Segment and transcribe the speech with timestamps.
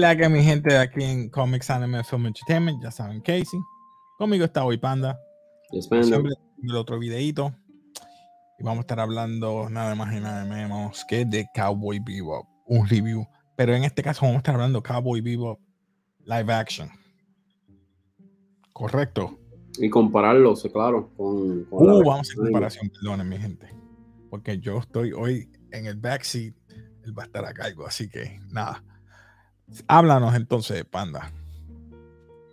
[0.00, 2.82] ¿Qué es la que mi gente de aquí en Comics Anime Film Entertainment?
[2.82, 3.60] Ya saben, Casey.
[4.16, 5.20] Conmigo está hoy Panda.
[5.72, 6.32] Yes, siempre,
[6.62, 7.54] el otro videito.
[8.58, 12.46] Y vamos a estar hablando nada más y nada menos que de Cowboy Bebop.
[12.64, 13.26] Un review.
[13.56, 15.60] Pero en este caso vamos a estar hablando Cowboy Bebop
[16.24, 16.88] live action.
[18.72, 19.38] Correcto.
[19.76, 23.66] Y compararlos, claro, con, con Uh, vamos a hacer comparación, perdonen mi gente.
[24.30, 26.54] Porque yo estoy hoy en el backseat.
[27.04, 28.82] Él va a estar a cargo, así que nada.
[29.86, 31.30] Háblanos entonces, Panda.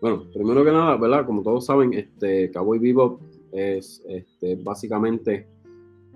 [0.01, 1.25] Bueno, primero que nada, ¿verdad?
[1.25, 3.19] Como todos saben, este Cowboy Bebop
[3.51, 5.47] es este, básicamente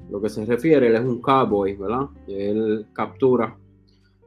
[0.09, 2.07] lo que se refiere, él es un cowboy, ¿verdad?
[2.27, 3.57] Él captura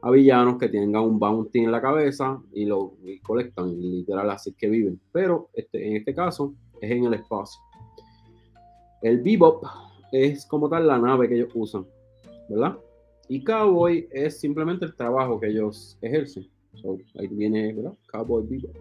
[0.01, 4.53] a villanos que tengan un bounty en la cabeza y lo y colectan, literal, así
[4.53, 4.99] que viven.
[5.11, 7.59] Pero este, en este caso es en el espacio.
[9.01, 9.63] El Bebop
[10.11, 11.85] es como tal la nave que ellos usan,
[12.49, 12.77] ¿verdad?
[13.27, 16.47] Y Cowboy es simplemente el trabajo que ellos ejercen.
[16.81, 17.93] So, ahí viene, ¿verdad?
[18.11, 18.75] Cowboy Bebop.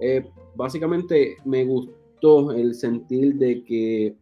[0.00, 4.14] Eh, básicamente me gustó el sentir de que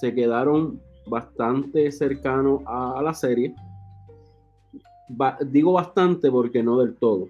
[0.00, 3.54] se quedaron bastante cercanos a, a la serie.
[5.08, 7.28] Ba- digo bastante porque no del todo.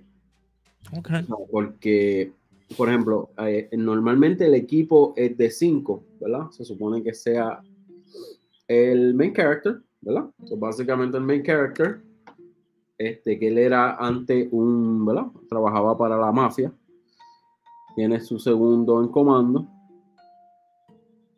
[0.97, 1.09] Ok.
[1.11, 2.33] O sea, Porque,
[2.77, 6.51] por ejemplo, eh, normalmente el equipo es de 5, ¿verdad?
[6.51, 7.61] Se supone que sea
[8.67, 10.27] el main character, ¿verdad?
[10.45, 12.01] So, básicamente el main character,
[12.99, 15.27] este, que él era antes un, ¿verdad?
[15.49, 16.73] Trabajaba para la mafia.
[17.95, 19.67] Tiene su segundo en comando,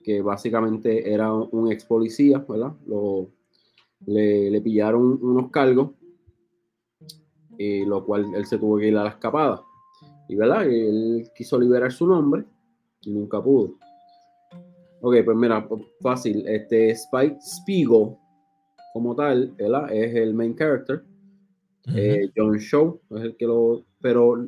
[0.02, 2.72] que básicamente era un ex policía, ¿verdad?
[2.86, 3.30] Lo,
[4.06, 5.90] le, le pillaron unos cargos
[7.58, 9.62] y lo cual él se tuvo que ir a la escapada.
[10.28, 12.44] Y verdad, él quiso liberar su nombre
[13.02, 13.76] y nunca pudo.
[15.02, 15.68] Ok, pues mira,
[16.00, 16.46] fácil.
[16.46, 18.16] Este Spike Spiegel,
[18.92, 21.04] como tal, es el main character.
[21.94, 23.84] Eh, John Show es el que lo.
[24.00, 24.46] Pero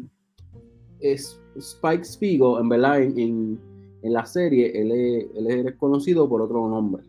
[1.00, 3.72] es Spike Spiegel, en verdad, en, en-
[4.03, 7.04] en la serie, él es, él es conocido por otro nombre.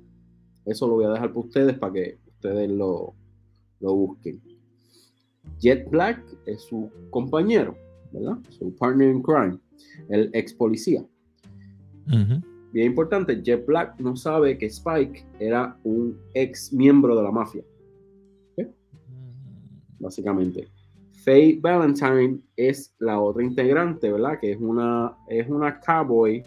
[0.63, 3.15] Eso lo voy a dejar para ustedes para que ustedes lo,
[3.79, 4.39] lo busquen.
[5.59, 7.75] Jet Black es su compañero,
[8.11, 8.37] ¿verdad?
[8.49, 9.57] Su partner in crime,
[10.09, 11.03] el ex policía.
[12.71, 17.63] Bien importante, Jet Black no sabe que Spike era un ex miembro de la mafia,
[20.03, 20.67] básicamente.
[21.23, 24.37] Faye Valentine es la otra integrante, ¿verdad?
[24.39, 26.43] Que es una, es una cowboy,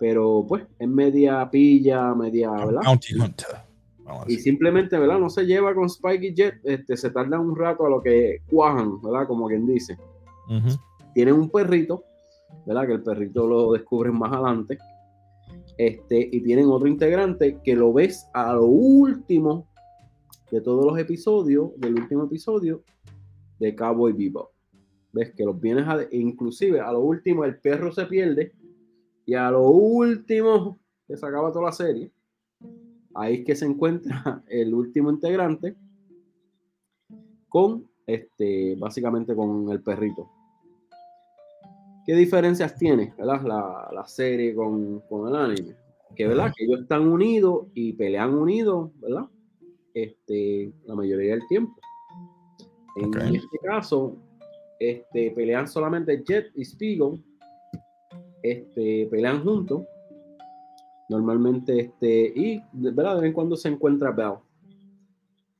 [0.00, 2.82] pero pues es media pilla, media, ¿verdad?
[2.84, 3.68] Bounty Hunter.
[4.26, 5.18] Y simplemente, ¿verdad?
[5.18, 8.38] No se lleva con Spike y Jet, este, se tarda un rato a lo que
[8.50, 9.26] cuajan, ¿verdad?
[9.26, 9.96] Como quien dice.
[11.14, 12.04] Tienen un perrito,
[12.66, 12.86] ¿verdad?
[12.86, 14.78] Que el perrito lo descubren más adelante.
[15.76, 19.68] Este, y tienen otro integrante que lo ves a lo último
[20.50, 22.82] de todos los episodios, del último episodio
[23.58, 24.50] de Cowboy Bebop.
[25.12, 28.52] Ves que los vienes a, inclusive a lo último el perro se pierde
[29.26, 32.12] y a lo último que se acaba toda la serie,
[33.14, 35.76] ahí es que se encuentra el último integrante
[37.48, 40.30] con este, básicamente con el perrito.
[42.06, 43.42] ¿Qué diferencias tiene ¿verdad?
[43.42, 45.76] La, la serie con, con el anime?
[46.16, 46.52] Que, ¿verdad?
[46.56, 49.26] que ellos están unidos y pelean unidos, ¿verdad?
[49.94, 51.74] Este, la mayoría del tiempo.
[52.96, 53.16] En Ok.
[53.34, 54.16] este caso,
[54.80, 57.22] este, pelean solamente Jet y Spiegel,
[58.42, 59.82] este, pelean juntos.
[61.08, 63.14] Normalmente, este, y de ¿verdad?
[63.16, 64.34] de vez en cuando se encuentra Bell.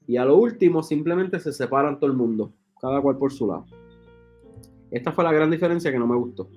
[0.07, 3.65] Y a lo último, simplemente se separan todo el mundo, cada cual por su lado.
[4.91, 6.49] Esta fue la gran diferencia que no me gustó.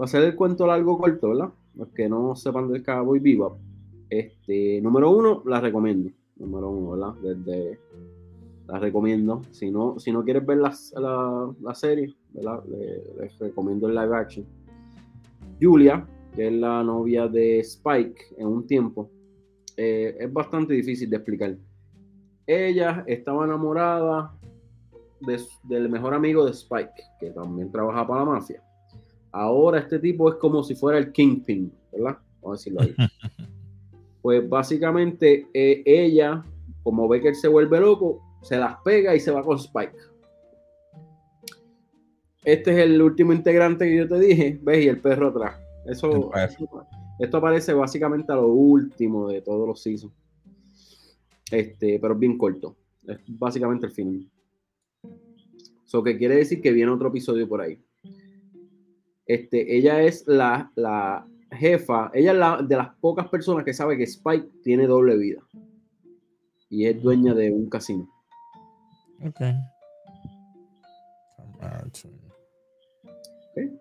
[0.00, 1.50] Va a ser el cuento largo corto, ¿verdad?
[1.74, 3.58] Los que no sepan del Cowboy Bebop.
[4.10, 6.10] Este, número uno, la recomiendo.
[6.36, 7.14] Número uno, ¿verdad?
[7.22, 7.78] Desde,
[8.66, 9.42] la recomiendo.
[9.52, 12.62] Si no, si no quieres ver las- la, la serie, ¿verdad?
[12.68, 14.44] Le- Les recomiendo el live action.
[15.60, 19.10] Julia, que es la novia de Spike en un tiempo,
[19.76, 21.56] eh, es bastante difícil de explicar.
[22.46, 24.34] Ella estaba enamorada
[25.20, 28.62] de del mejor amigo de Spike, que también trabaja para la mafia.
[29.32, 32.18] Ahora este tipo es como si fuera el Kingpin, ¿verdad?
[32.42, 32.94] Vamos a decirlo ahí.
[34.22, 36.44] Pues básicamente eh, ella,
[36.82, 39.96] como ve que él se vuelve loco, se las pega y se va con Spike.
[42.44, 45.60] Este es el último integrante que yo te dije, ves, y el perro atrás.
[45.86, 46.86] Eso, perro.
[47.18, 50.12] esto aparece básicamente a lo último de todos los seasons.
[51.50, 52.76] Este, pero es bien corto.
[53.06, 54.30] Es básicamente el final.
[55.84, 57.82] So que quiere decir que viene otro episodio por ahí.
[59.26, 63.96] Este, ella es la, la jefa, ella es la de las pocas personas que sabe
[63.96, 65.42] que Spike tiene doble vida.
[66.68, 68.08] Y es dueña de un casino.
[69.24, 69.40] Ok.
[71.58, 72.04] Ok,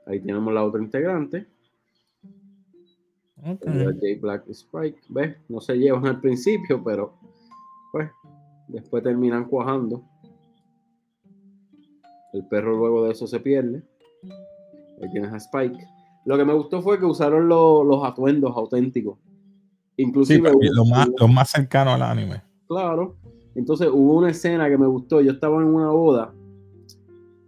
[0.08, 1.46] Ahí tenemos la otra integrante.
[3.44, 3.66] Ok.
[3.66, 5.00] el Jay Black Spike.
[5.10, 5.38] ¿Ves?
[5.48, 7.14] No se llevan al principio, pero
[7.92, 8.10] pues
[8.68, 10.04] después terminan cuajando.
[12.34, 13.82] El perro luego de eso se pierde.
[15.02, 15.99] Ahí tienes a Spike.
[16.26, 19.18] Lo que me gustó fue que usaron lo- los atuendos auténticos.
[19.98, 22.42] Sí, Inclusive, hubo- lo más, lo más cercano al anime.
[22.68, 23.16] claro.
[23.56, 25.20] Entonces hubo una escena que me gustó.
[25.22, 26.34] Yo estaba en una boda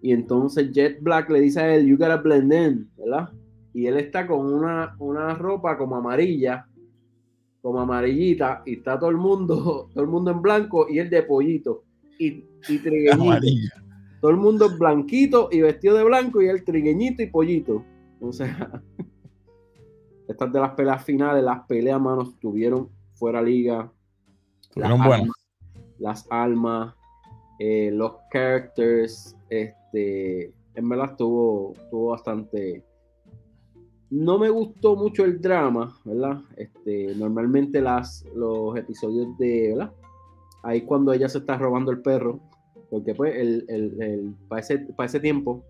[0.01, 3.29] y entonces Jet Black le dice a él, you gotta blend in, ¿verdad?
[3.73, 6.67] Y él está con una, una ropa como amarilla,
[7.61, 11.21] como amarillita, y está todo el mundo, todo el mundo en blanco y él de
[11.23, 11.83] pollito.
[12.19, 13.75] Y, y trigueñito.
[14.19, 17.85] Todo el mundo blanquito y vestido de blanco y él trigueñito y pollito.
[18.21, 18.81] O sea,
[20.27, 23.91] estas de las peleas finales, las peleas, manos, tuvieron fuera liga.
[24.61, 25.27] Estuvieron Las buenas.
[25.27, 26.95] almas- Las almas,
[27.59, 32.83] eh, los characters, este, en verdad estuvo, estuvo bastante...
[34.09, 36.41] No me gustó mucho el drama, ¿verdad?
[36.57, 39.93] Este, normalmente las, los episodios de, ¿verdad?
[40.63, 42.39] Ahí cuando ella se está robando el perro,
[42.89, 45.63] porque pues el, el, el- para, ese, para ese tiempo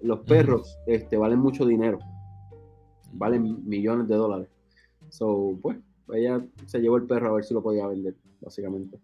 [0.00, 1.98] los perros este, valen mucho dinero,
[3.12, 4.48] valen millones de dólares.
[5.08, 5.78] So, pues,
[6.12, 8.98] ella se llevó el perro a ver si lo podía vender, básicamente.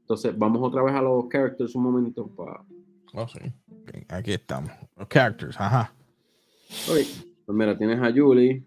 [0.00, 2.62] Entonces, vamos otra vez a los characters un momento para...
[3.14, 3.40] Oh, sí.
[4.08, 4.70] Aquí estamos.
[4.96, 5.94] Los characters, ajá.
[6.88, 6.98] Ok,
[7.46, 8.64] Pues mira, tienes a Julie,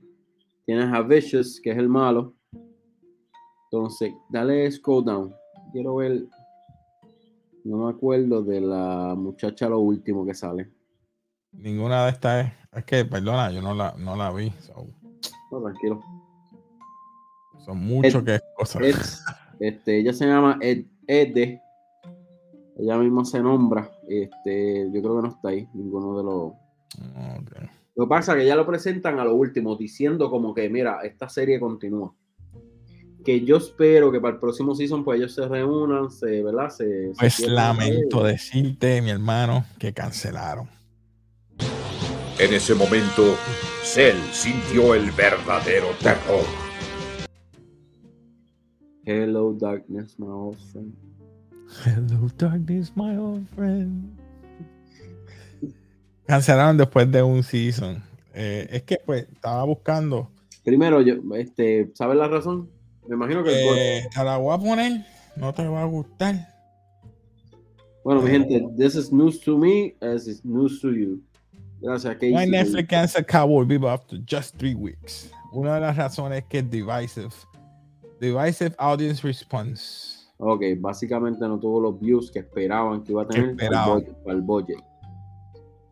[0.65, 2.33] tienes a Vicious, que es el malo.
[3.65, 5.33] Entonces, dale scroll down.
[5.71, 6.25] Quiero ver.
[7.63, 10.71] No me acuerdo de la muchacha lo último que sale.
[11.51, 12.53] Ninguna de estas es.
[12.73, 14.51] Es que, perdona, yo no la, no la vi.
[14.59, 14.85] so,
[15.51, 16.01] No, tranquilo.
[17.65, 18.81] son mucho Ed- que cosas.
[18.83, 18.95] Ed,
[19.59, 21.61] este, ella se llama Ed, Ede.
[22.77, 23.89] Ella misma se nombra.
[24.07, 26.53] Este, yo creo que no está ahí, ninguno de los.
[27.95, 31.01] Lo que pasa es que ya lo presentan a lo último, diciendo como que, mira,
[31.03, 32.13] esta serie continúa.
[33.27, 36.69] Que yo espero que para el próximo season, pues ellos se reúnan, se, ¿verdad?
[36.69, 40.69] Se, Pues lamento decirte, mi hermano, que cancelaron.
[42.39, 43.35] En ese momento,
[43.83, 46.45] Cell sintió el verdadero terror.
[49.03, 50.95] Hello, darkness, my old friend.
[51.83, 54.17] Hello, darkness, my old friend.
[56.25, 58.01] Cancelaron después de un season.
[58.33, 60.31] Eh, es que, pues, estaba buscando.
[60.63, 62.76] Primero, yo, este, ¿sabes la razón?
[63.07, 65.05] Me imagino que el gol- Eh, te la voy a poner.
[65.35, 66.35] No te va a gustar.
[68.03, 71.21] Bueno, mi gente, this is news to me as is news to you.
[71.81, 72.33] Gracias, Casey.
[72.33, 75.29] Why Netflix cancel Cowboy Bebop after just three weeks?
[75.53, 77.29] Una de las razones es que es divisive.
[78.19, 80.25] Divisive audience response.
[80.39, 84.23] Ok, básicamente no tuvo los views que esperaban que iba a tener para el, budget,
[84.23, 84.79] para el budget.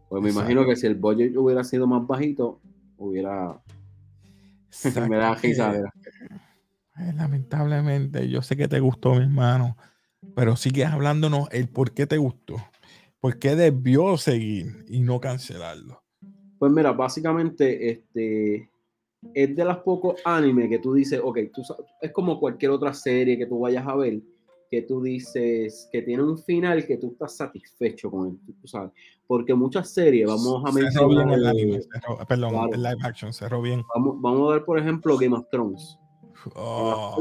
[0.09, 0.51] Pues me Exacto.
[0.51, 2.59] imagino que si el budget hubiera sido más bajito,
[2.97, 3.59] hubiera...
[5.09, 5.73] me da risa.
[6.97, 9.75] Eh, lamentablemente, yo sé que te gustó, mi hermano,
[10.35, 12.55] pero sigues hablándonos el por qué te gustó.
[13.19, 16.03] ¿Por qué debió seguir y no cancelarlo?
[16.59, 18.69] Pues mira, básicamente este
[19.33, 21.63] es de las pocos animes que tú dices, ok, tú,
[22.01, 24.21] es como cualquier otra serie que tú vayas a ver,
[24.69, 28.91] que tú dices que tiene un final que tú estás satisfecho con él, tú- sabes.
[29.27, 32.73] Porque muchas series, vamos a Cerró bien mencionar, el anime, cerró- perdón, claro.
[32.73, 33.81] el live action cerró bien.
[33.95, 35.97] vamos, vamos a ver por ejemplo Game of Thrones.
[36.55, 37.15] Oh,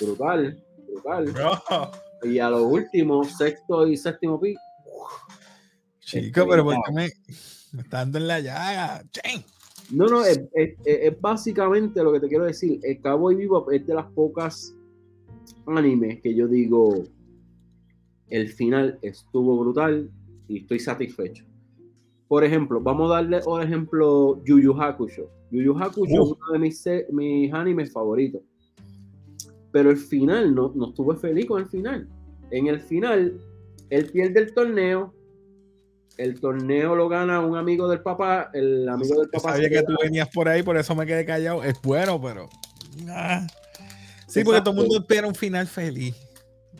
[0.00, 1.32] brutal, brutal.
[1.32, 1.90] bro.
[2.22, 4.58] Y a lo último, sexto y séptimo pick,
[6.00, 7.08] Chico, pero ¿por qué me,
[7.72, 9.02] me está dando en la llaga?
[9.90, 12.78] No, no, es, es- es- es básicamente lo que te quiero decir.
[12.82, 14.74] El Cowboy Bebop es de las pocas
[15.66, 17.04] animes que yo digo,
[18.28, 20.10] el final estuvo brutal
[20.48, 21.44] y estoy satisfecho.
[22.30, 25.28] Por ejemplo, vamos a darle por ejemplo Yu Yu Hakusho.
[25.50, 26.26] Yu Yu Hakusho Uh.
[26.26, 28.40] es uno de mis, mis animes favoritos.
[29.72, 32.08] Pero el final, no, no estuve feliz con el final.
[32.52, 33.36] En el final,
[33.88, 35.12] él pierde el torneo.
[36.18, 38.48] El torneo lo gana un amigo del papá.
[38.54, 41.64] El amigo del papá sabía que tú venías por ahí, por eso me quedé callado.
[41.64, 42.48] Es bueno, pero.
[43.08, 43.44] ah.
[44.28, 46.14] Sí, porque todo el mundo espera un final feliz.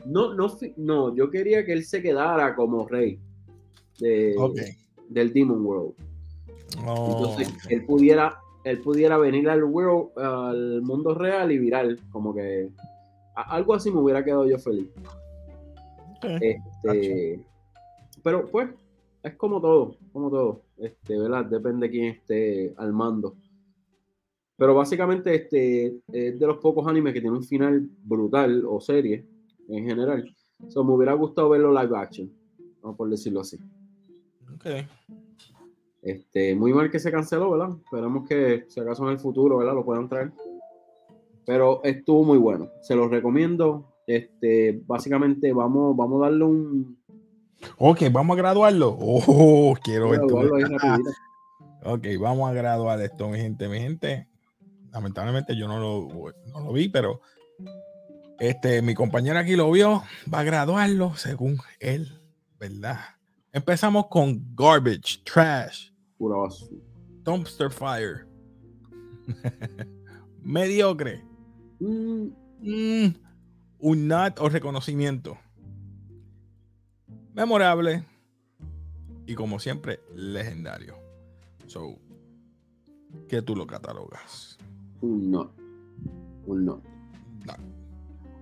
[0.07, 3.19] No, no, no, yo quería que él se quedara como rey
[3.99, 4.61] de, Ok.
[5.11, 5.95] Del Demon World.
[6.87, 12.35] Oh, Entonces, él pudiera, él pudiera venir al world, al mundo real y viral, como
[12.35, 12.71] que
[13.35, 14.89] algo así me hubiera quedado yo feliz.
[16.23, 17.45] Este,
[18.23, 18.69] pero pues,
[19.23, 21.45] es como todo, como todo, este, ¿verdad?
[21.47, 23.35] Depende de quién esté al mando.
[24.57, 29.25] Pero básicamente, este, es de los pocos animes que tiene un final brutal, o serie,
[29.69, 30.25] en general,
[30.69, 32.31] So, me hubiera gustado verlo live action,
[32.83, 32.95] ¿no?
[32.95, 33.59] por decirlo así.
[34.61, 34.87] Ok.
[36.03, 37.71] Este, muy mal que se canceló, ¿verdad?
[37.85, 39.75] Esperemos que si acaso en el futuro, ¿verdad?
[39.75, 40.33] Lo puedan traer.
[41.47, 42.71] Pero estuvo muy bueno.
[42.83, 43.95] Se los recomiendo.
[44.07, 46.99] Este, básicamente vamos, vamos a darle un.
[47.79, 48.97] Ok, vamos a graduarlo.
[49.01, 50.57] Oh, quiero graduarlo.
[51.83, 53.67] Ok, vamos a graduar esto, mi gente.
[53.67, 54.29] Mi gente,
[54.93, 57.23] lamentablemente yo no lo, no lo vi, pero
[58.39, 60.03] este, mi compañero aquí lo vio.
[60.33, 62.21] Va a graduarlo según él,
[62.59, 62.99] ¿verdad?
[63.53, 66.81] Empezamos con garbage, trash, Pura basura.
[67.25, 68.27] dumpster fire,
[70.43, 71.25] mediocre,
[71.81, 72.29] Mm,
[72.61, 73.15] mm,
[73.81, 75.39] un nut o reconocimiento,
[77.35, 78.05] memorable
[79.27, 80.97] y como siempre, legendario.
[81.67, 81.99] So,
[83.29, 84.59] ¿qué tú lo catalogas?
[85.01, 85.51] un no.
[86.47, 86.83] Un no.
[87.47, 87.53] No.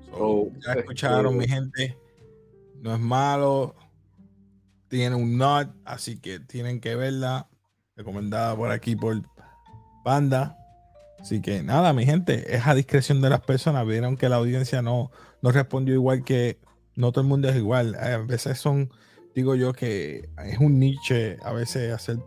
[0.07, 1.99] So, Oh, ya escucharon, este- mi gente.
[2.83, 3.75] No es malo.
[4.89, 7.49] Tiene un nut, así que tienen que verla.
[7.97, 9.23] Recomendada por aquí por
[10.05, 10.57] Panda.
[11.19, 13.87] Así que nada, mi gente, es a discreción de las personas.
[13.87, 15.11] Vieron que la audiencia no,
[15.43, 16.61] no respondió igual que
[16.95, 17.95] no todo el mundo es igual.
[17.97, 18.91] A veces son,
[19.35, 22.19] digo yo, que es un niche a veces hacer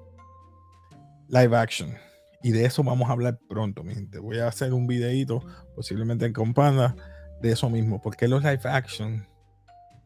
[1.29, 1.95] live action.
[2.43, 4.19] Y de eso vamos a hablar pronto, mi gente.
[4.19, 5.41] Voy a hacer un videito,
[5.75, 6.95] posiblemente con Panda,
[7.41, 8.01] de eso mismo.
[8.01, 9.27] Porque los live action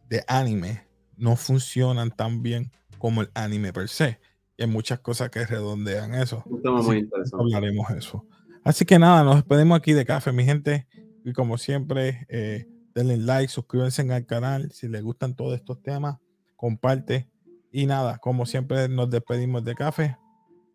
[0.10, 0.86] de anime
[1.18, 4.20] no funcionan tan bien como el anime per se.
[4.58, 6.44] Y hay muchas cosas que redondean eso.
[6.46, 8.26] Muy hablaremos eso.
[8.64, 10.88] Así que nada, nos despedimos aquí de café, mi gente.
[11.24, 14.72] Y como siempre, eh, denle like, suscríbanse al canal.
[14.72, 16.18] Si les gustan todos estos temas,
[16.56, 17.30] comparte.
[17.72, 20.18] Y nada, como siempre, nos despedimos de café.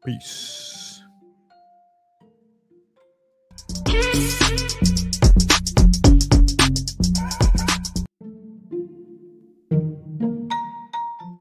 [0.05, 1.01] Peace.